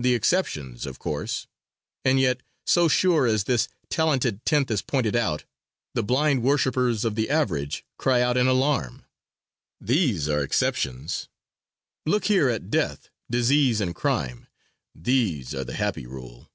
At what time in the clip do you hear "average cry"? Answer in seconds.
7.30-8.20